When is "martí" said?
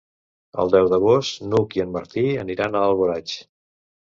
1.99-2.25